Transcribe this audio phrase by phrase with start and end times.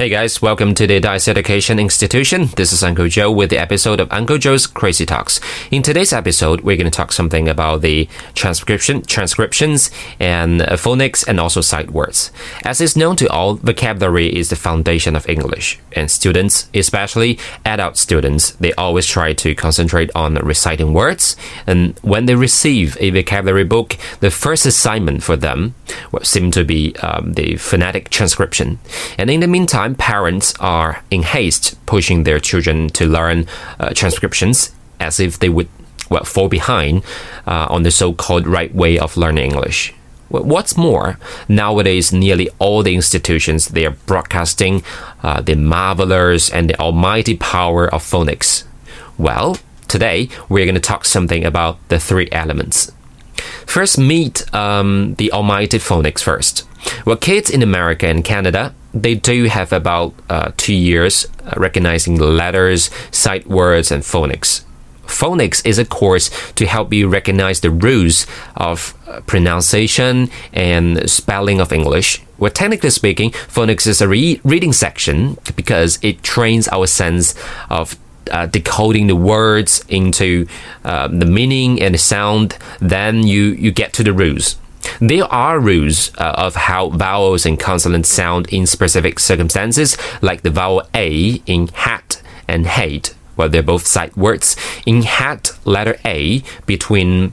[0.00, 2.46] Hey guys, welcome to the Dice Education Institution.
[2.56, 5.42] This is Uncle Joe with the episode of Uncle Joe's Crazy Talks.
[5.70, 11.28] In today's episode, we're going to talk something about the transcription, transcriptions, and uh, phonics,
[11.28, 12.32] and also sight words.
[12.64, 17.98] As is known to all, vocabulary is the foundation of English, and students, especially adult
[17.98, 21.36] students, they always try to concentrate on reciting words.
[21.66, 25.74] And when they receive a vocabulary book, the first assignment for them
[26.22, 28.78] seems to be um, the phonetic transcription.
[29.18, 33.46] And in the meantime, parents are in haste pushing their children to learn
[33.78, 35.68] uh, transcriptions as if they would
[36.10, 37.02] well, fall behind
[37.46, 39.94] uh, on the so called right way of learning English.
[40.28, 41.18] What's more,
[41.48, 44.84] nowadays nearly all the institutions they are broadcasting
[45.24, 48.62] uh, the marvelous and the almighty power of phonics.
[49.18, 52.92] Well, today we're going to talk something about the three elements.
[53.66, 56.64] First, meet um, the almighty phonics first.
[57.04, 62.18] Well, kids in America and Canada they do have about uh, two years uh, recognizing
[62.18, 64.64] letters, sight words, and phonics.
[65.06, 71.60] Phonics is a course to help you recognize the rules of uh, pronunciation and spelling
[71.60, 72.22] of English.
[72.38, 77.34] Well, technically speaking, phonics is a re reading section because it trains our sense
[77.68, 77.98] of
[78.30, 80.46] uh, decoding the words into
[80.84, 82.56] uh, the meaning and the sound.
[82.80, 84.56] Then you, you get to the rules.
[84.98, 90.50] There are rules uh, of how vowels and consonants sound in specific circumstances, like the
[90.50, 93.14] vowel A in hat and hate.
[93.36, 94.56] Well, they're both sight words.
[94.84, 97.32] In hat, letter A between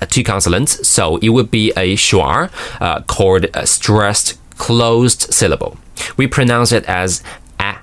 [0.00, 5.76] uh, two consonants, so it would be a schwa uh, called a stressed closed syllable.
[6.16, 7.22] We pronounce it as
[7.58, 7.78] a.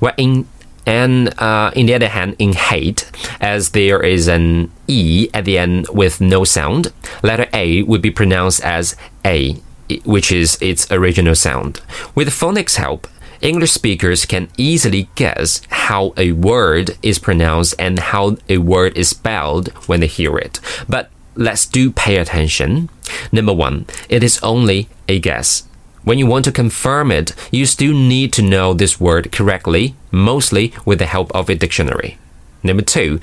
[0.00, 0.48] Well, in
[0.88, 3.10] and uh, in the other hand, in hate,
[3.42, 8.10] as there is an E at the end with no sound, letter A would be
[8.10, 9.60] pronounced as A,
[10.06, 11.82] which is its original sound.
[12.14, 13.06] With phonics help,
[13.42, 19.10] English speakers can easily guess how a word is pronounced and how a word is
[19.10, 20.58] spelled when they hear it.
[20.88, 22.88] But let's do pay attention.
[23.30, 25.64] Number one, it is only a guess.
[26.04, 30.72] When you want to confirm it, you still need to know this word correctly, mostly
[30.84, 32.18] with the help of a dictionary.
[32.62, 33.20] Number two,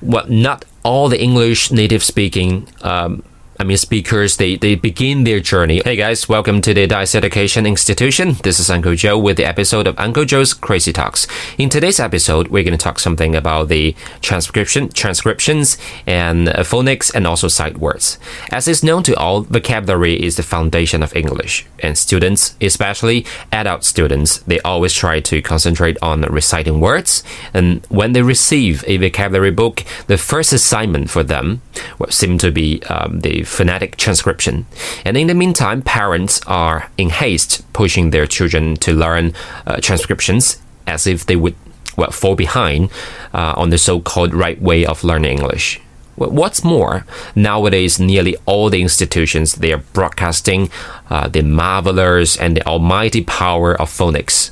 [0.00, 3.22] well, not all the English native speaking um,
[3.60, 5.82] I mean, speakers, they, they begin their journey.
[5.84, 8.36] Hey guys, welcome to the Dice Education Institution.
[8.42, 11.26] This is Uncle Joe with the episode of Uncle Joe's Crazy Talks.
[11.58, 15.76] In today's episode, we're going to talk something about the transcription, transcriptions,
[16.06, 18.18] and uh, phonics, and also sight words.
[18.50, 23.84] As is known to all, vocabulary is the foundation of English, and students, especially adult
[23.84, 27.22] students, they always try to concentrate on reciting words.
[27.52, 31.60] And when they receive a vocabulary book, the first assignment for them
[32.08, 34.64] seem to be um, the phonetic transcription.
[35.04, 39.34] And in the meantime, parents are in haste pushing their children to learn
[39.66, 41.56] uh, transcriptions as if they would
[41.96, 42.90] well, fall behind
[43.34, 45.80] uh, on the so called right way of learning English.
[46.14, 50.70] What's more, nowadays nearly all the institutions they are broadcasting
[51.08, 54.50] uh, the marvelous and the almighty power of phonics.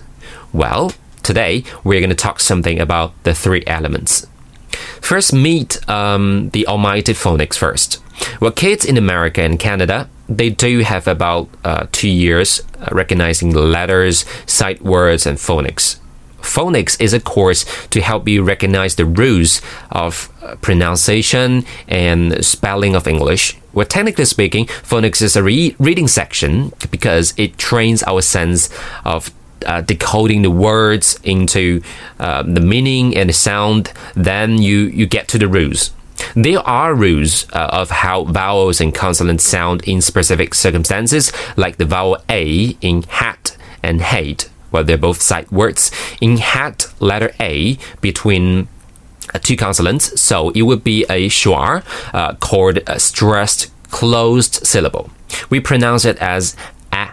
[0.52, 0.92] Well,
[1.22, 4.26] today we're going to talk something about the three elements.
[5.00, 8.02] First, meet um, the almighty phonics first.
[8.40, 13.52] Well, kids in America and Canada, they do have about uh, two years uh, recognizing
[13.52, 15.98] letters, sight words, and phonics.
[16.40, 22.94] Phonics is a course to help you recognize the rules of uh, pronunciation and spelling
[22.94, 23.56] of English.
[23.72, 28.70] Well, technically speaking, phonics is a re reading section because it trains our sense
[29.04, 29.30] of
[29.66, 31.82] uh, decoding the words into
[32.20, 33.92] uh, the meaning and the sound.
[34.14, 35.90] Then you, you get to the rules.
[36.34, 41.84] There are rules uh, of how vowels and consonants sound in specific circumstances, like the
[41.84, 44.50] vowel A in hat and hate.
[44.70, 45.90] Well, they're both sight words.
[46.20, 48.68] In hat, letter A between
[49.34, 55.10] uh, two consonants, so it would be a schwa uh, called a stressed closed syllable.
[55.50, 56.56] We pronounce it as
[56.92, 57.10] a.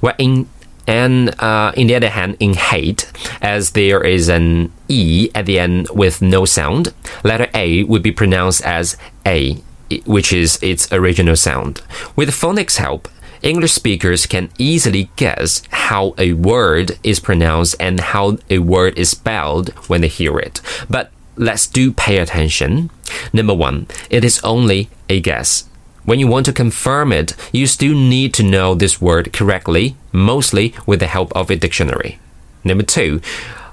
[0.00, 0.48] Well, in
[0.86, 3.10] and uh, in the other hand, in hate,
[3.40, 6.92] as there is an E at the end with no sound,
[7.24, 8.96] letter A would be pronounced as
[9.26, 9.62] A,
[10.06, 11.82] which is its original sound.
[12.16, 13.08] With phonics help,
[13.42, 19.10] English speakers can easily guess how a word is pronounced and how a word is
[19.10, 20.60] spelled when they hear it.
[20.88, 22.90] But let's do pay attention.
[23.32, 25.64] Number one, it is only a guess.
[26.04, 30.74] When you want to confirm it, you still need to know this word correctly, mostly
[30.84, 32.18] with the help of a dictionary.
[32.64, 33.20] Number two,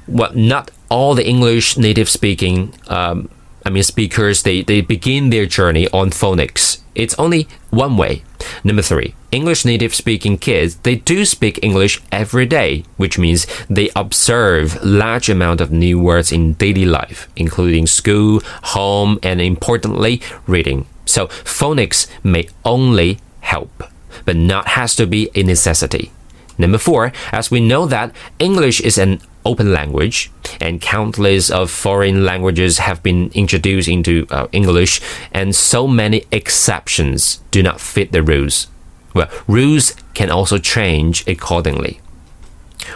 [0.07, 3.29] well, not all the English native speaking, um,
[3.65, 6.81] I mean, speakers, they, they begin their journey on phonics.
[6.95, 8.23] It's only one way.
[8.63, 13.89] Number three, English native speaking kids, they do speak English every day, which means they
[13.95, 20.85] observe large amount of new words in daily life, including school, home, and importantly, reading.
[21.09, 23.83] So phonics may only help,
[24.25, 26.11] but not has to be a necessity.
[26.57, 30.29] Number four, as we know that English is an open language
[30.61, 35.01] and countless of foreign languages have been introduced into uh, English
[35.31, 38.67] and so many exceptions do not fit the rules.
[39.15, 42.01] Well, rules can also change accordingly.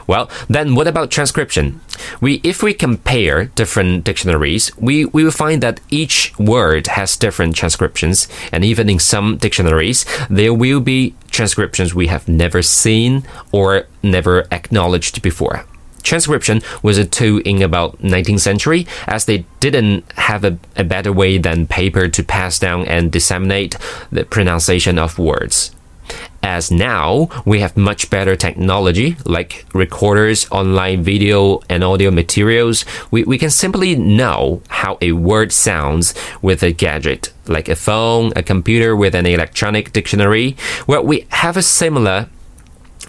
[0.08, 1.82] Well, then what about transcription?
[2.22, 7.56] We, if we compare different dictionaries, we, we will find that each word has different
[7.56, 13.88] transcriptions, and even in some dictionaries, there will be transcriptions we have never seen or
[14.02, 15.66] never acknowledged before.
[16.04, 21.14] Transcription was a tool in about 19th century as they didn't have a, a better
[21.14, 23.78] way than paper to pass down and disseminate
[24.12, 25.73] the pronunciation of words
[26.44, 33.24] as now we have much better technology like recorders, online video and audio materials, we,
[33.24, 38.44] we can simply know how a word sounds with a gadget like a phone, a
[38.44, 40.56] computer with an electronic dictionary.
[40.88, 42.28] Well, we have a similar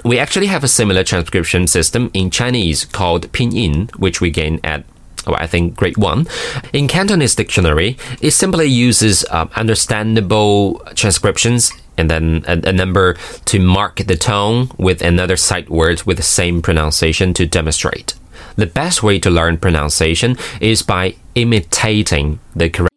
[0.04, 4.84] we actually have a similar transcription system in Chinese called Pinyin, which we gain at
[5.26, 6.26] well, I think grade one.
[6.72, 13.14] In Cantonese dictionary, it simply uses um, understandable transcriptions and then a, a, number
[13.44, 18.14] to mark the tone with another sight word with the same pronunciation to demonstrate.
[18.56, 22.93] The best way to learn pronunciation is by imitating the correct